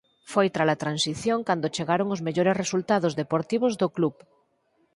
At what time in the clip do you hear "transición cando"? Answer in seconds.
0.83-1.73